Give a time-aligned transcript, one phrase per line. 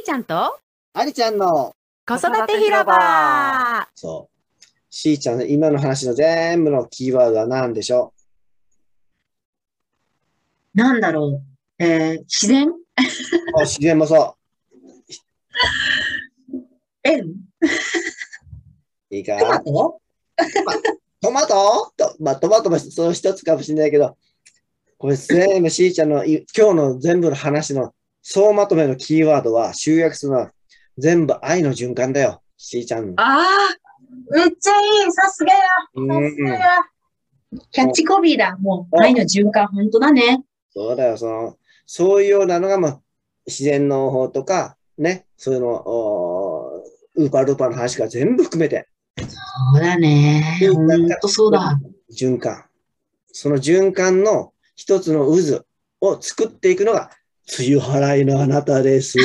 [0.00, 0.58] ーちゃんと？
[0.92, 1.74] ありちゃんの、
[2.06, 3.88] 子育て広場。
[3.94, 4.64] そう。
[4.90, 8.12] しーちゃんの今の話の全部のキーワードは何でしょ
[10.74, 11.82] なんだろう。
[11.82, 12.68] えー、自然？
[13.60, 14.36] 自然もそ
[17.04, 17.34] 円う。
[19.10, 19.38] いいか？
[19.38, 20.00] トマト？
[21.20, 21.92] トマト？
[21.96, 24.16] と、まあ、トマトもその一つかもしれないけど、
[24.98, 27.92] これ全部しーちゃんのい今日の全部の話の
[28.22, 30.50] 総まとめのキーワードは集約するのは
[30.98, 32.42] 全部愛の循環だよ。
[32.56, 33.14] しーちゃん。
[33.16, 33.46] ああ、
[34.30, 35.12] めっちゃいい。
[35.12, 35.60] さすがや。
[35.94, 36.60] うんさすがや。
[37.70, 38.56] キャッチコピーだ。
[38.60, 40.44] もう、お愛の循環、本当だね。
[40.72, 41.56] そうだよ、その、
[41.86, 43.00] そういうようなのが、まあ、
[43.46, 46.84] 自然の方とか、ね、そういうの、お
[47.16, 49.26] ウーパールーパーの話が全部含めて、そ
[49.78, 50.58] うだね。
[50.62, 51.78] うん本当そうだ。
[52.16, 52.64] 循環。
[53.32, 55.64] その循環の一つの渦
[56.00, 57.10] を作っていくのが、
[57.58, 59.18] 梅雨払いのあなたです。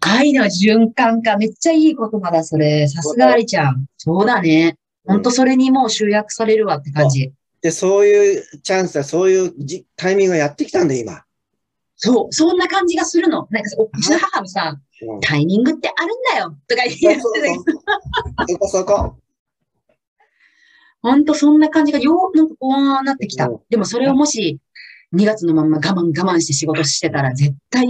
[0.00, 1.36] 愛の循環か。
[1.36, 2.88] めっちゃいい言葉だ、それ。
[2.88, 3.86] さすがありちゃん。
[3.96, 4.76] そうだね。
[5.04, 7.32] 本当それにもう集約されるわって感じ。
[7.60, 11.22] で、そういうチャンスは、そういうじタイミングがやってきたんで、今。
[11.96, 13.48] そう、そんな感じがするの。
[13.50, 14.88] なんか、おうちの母もさ、うん
[15.20, 19.16] タイミングってあるんだよとか言ってたけどそこそこ。
[21.02, 23.60] ほんとそんな感じがよう、なんかこうなってきたうん。
[23.70, 24.58] でもそれをもし、
[25.14, 27.86] 2月のまんま我慢我慢して仕事してたら絶対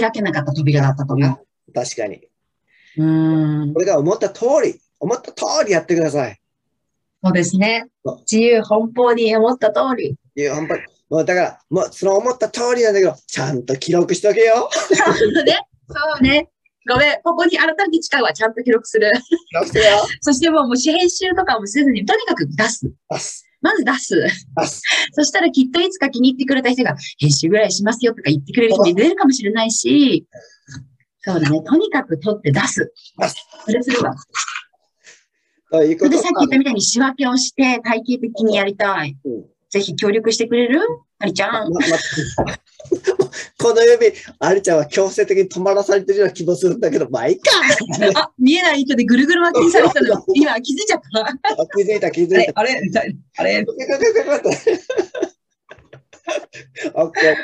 [0.00, 1.72] 開けなかった扉だったと思う。
[1.72, 2.20] 確かに。
[2.96, 3.74] うーん。
[3.74, 6.40] これが思った通り、思った通りやってください。
[7.22, 7.86] そうですね。
[8.30, 10.16] 自由奔放に思った通り。
[10.36, 10.82] いや、本当に。
[11.08, 14.68] もうだから、もうその思った通りなんだけど、ちゃんと記録しとけよ。
[14.72, 14.94] そ
[15.40, 15.58] うね。
[15.88, 16.48] そうね。
[16.88, 17.22] ごめん。
[17.22, 18.32] ここに改めて誓うわ。
[18.32, 19.12] ちゃんと記録する。
[19.12, 19.84] 記録してよ。
[20.20, 22.90] そしてもう、もし編集とかもせずに、とにかく出す。
[23.10, 23.45] 出す。
[23.66, 24.26] まず出す。
[25.12, 30.26] そしたらきっといつか気に入ってくれた人が、編集ぐらいしますよとか言ってくれる人も出るかもしれないし、
[31.20, 31.60] そうだね。
[31.62, 32.92] とにかく取って出す。
[33.64, 34.14] それするわ。
[35.72, 39.16] それでさっき言ったみたいに仕分けをして体系的にやりたい。
[39.24, 40.80] うんぜひ協力してくれる？
[41.18, 41.72] ありちゃん。
[41.72, 43.15] まま
[43.66, 47.50] この指、ありちゃんは強制的に止まらされてるような気もするんだけど、まあいいか。
[48.14, 50.24] あ、見えない糸でぐるぐる巻きにされたの。
[50.34, 51.26] 今気づいちゃった。
[51.26, 52.52] あ気づいた、気づいた。
[52.60, 52.80] あれ。
[53.38, 53.64] あれ
[56.94, 57.34] オッケー。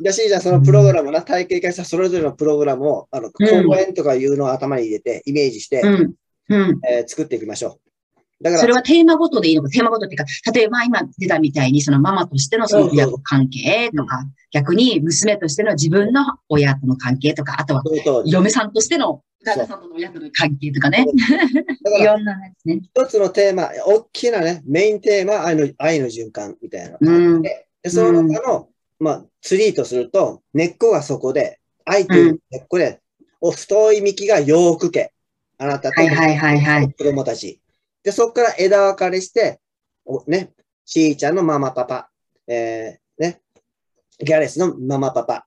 [0.00, 3.44] じゃあ、しーちゃん、そのプログラムな、体系化したそれぞれのプログラムを、あの、講
[3.76, 6.14] 演とかいうのを頭に入れて、イメージして、うん。
[6.48, 6.80] うん。
[6.88, 7.91] えー作っていきましょう。
[8.42, 17.82] だから、それはテーマごとでいいのか、テーマごとっていうか、例えば今出たみたいに、そのママとしてのその親子関係とか、逆に娘としての自分の親との関係とか、あとは
[18.26, 21.06] 嫁さんとしての旦那さんとの親との関係とかね。
[22.00, 22.80] いろんなやつね。
[22.82, 26.98] 一つのテーマ、大きなね、メインテーマは愛の愛の循環みたいな。
[27.40, 33.00] で、でその中の、まあ、ツリーとすると、根っこがそこで、愛という根っこで、
[33.40, 35.12] お太い幹がヨーク家。
[35.58, 36.92] あなたとはいはいはいはい。
[36.92, 37.60] 子供たち。
[38.02, 39.60] で、そこから枝分かれして、
[40.04, 40.52] おね、
[40.84, 42.10] しーちゃんのママパパ、
[42.46, 43.40] えー、ね、
[44.18, 45.46] ギャレスのママパパ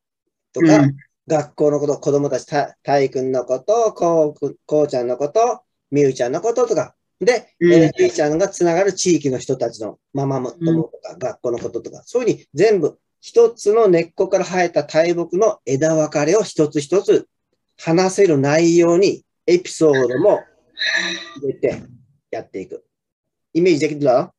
[0.53, 0.95] とか、うん。
[1.27, 5.61] 学校のこと、子供たち、た体くんのこと、こうく、こうちゃんのこと、
[5.91, 7.73] みゆちゃんのこととか、で、うん。
[7.73, 17.27] えーしーちゃんがつながる地域の人たちのママ友とか、学校のこととか、そういうふうに全部一つの根っこから生えた大木の枝分かれを一つ一つ
[17.75, 20.41] 話せる内容にエピソードも
[21.41, 21.81] 入れて
[22.35, 22.85] やっていく。
[23.53, 24.33] イメージできるだ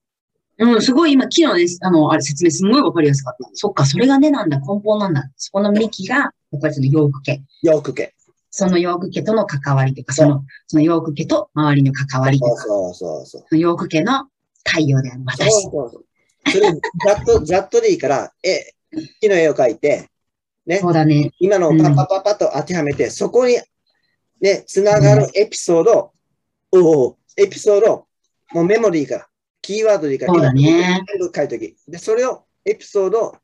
[0.58, 1.78] うん、すごい今、昨日です。
[1.82, 3.50] あの、あれ説明すごいわかりやすかった。
[3.52, 5.30] そっか、それがねなんだ、根本なんだ。
[5.36, 7.42] そこの幹が、やっぱりそのヨーク家。
[7.62, 8.14] よくけ。
[8.50, 14.28] そのヨーク家との関わりとか、その、そのヨーク家と周りの関わりとか、そうそうそうヨーク家の
[14.64, 15.62] 太陽であるそう私。
[15.62, 16.04] そうそう。
[16.50, 18.72] それざっと、 ざっとでいいから、え、
[19.20, 20.08] 木の絵を描いて、
[20.64, 21.32] ねそ、うだね。
[21.38, 23.58] 今のをパパパパと当てはめて、そこに、
[24.40, 26.12] ね、つながるエピソードを、
[26.72, 28.06] おうエピソードを、
[28.52, 29.28] もうメモでいいから、
[29.62, 31.76] キーワードでいいから、そうだね全部書いとき。
[31.88, 33.36] で、それを、エピソード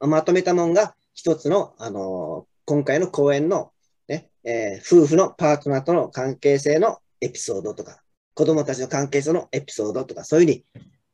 [0.00, 3.72] をまとめたもんが、一つの、あのー今回の講演の、
[4.08, 8.02] ね、えー夫婦のパートナーとの関係性のエピソードとか、
[8.34, 10.64] 子供たちの関係性のエピソードとか、そういうふうに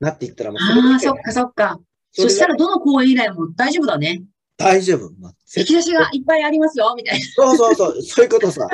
[0.00, 1.80] なっていったらもうそれああ、だけそっかそっか。
[2.12, 4.22] そしたらどの公演以来も大丈夫だね。
[4.56, 5.10] 大丈夫。
[5.20, 7.26] まあ引き出しがいっぱいありますよ、みたいな。
[7.26, 8.68] そうそうそう、そういうことさ。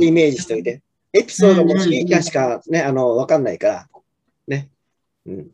[0.00, 0.82] イメージしておいて。
[1.12, 3.88] エピソードもシーキャしかね、あの、わかんないから。
[4.48, 4.70] ね。
[5.26, 5.50] うん。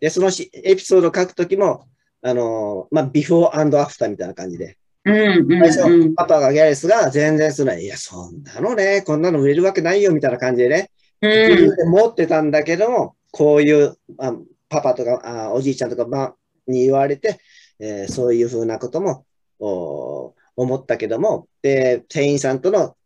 [0.00, 1.86] で、そのしエピソードを書くときも、
[2.22, 4.78] あの、まあ、ビフォーアフターみたいな感じで。
[5.04, 6.14] うん、うん、最初、うん。
[6.14, 7.82] パパがギャレスが全然すない。
[7.82, 10.90] いや、そんなのね、こんなの売れるわけないよ、みたいな感じでね。
[11.20, 11.90] うん。
[11.90, 14.34] 持ってたんだけども、こういう、あ
[14.68, 16.34] パパとかあおじいちゃんとか、まあ、
[16.66, 17.38] に言われて、
[17.78, 19.26] えーそういうふうなことも
[19.60, 22.96] お思ったけども、で、店員さんとの、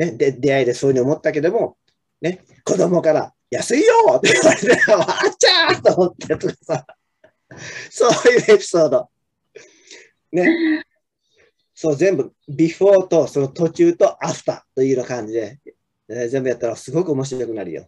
[0.00, 1.76] ね、で出会いでそういうふうに思ったけども、
[2.22, 6.86] ね、子供から、安いよって言われて、あっちゃーと思ってとかさ、
[7.90, 9.10] そういうエピソード。
[10.32, 10.84] ね。
[11.74, 15.58] そう、全部、ビフォーと、その途中とアフターというような感じで、
[16.08, 17.86] えー全部やったらすごく面白くなるよ。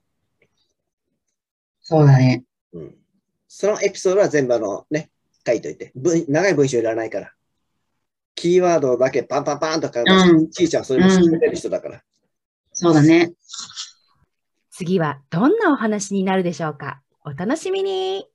[1.80, 2.44] そうだね。
[2.74, 2.94] うん。
[3.48, 5.10] そのエピソードは全部あの、ね、
[5.46, 5.92] 書いといて。
[5.94, 7.32] 文長い文章いらないから。
[8.34, 12.02] キーワードだけパンパンパンとか、うんちいちゃんそれも知ってる人だから。
[12.72, 13.32] そうだね。
[14.70, 18.26] 次はどんなお話になるでしょうかお楽しみに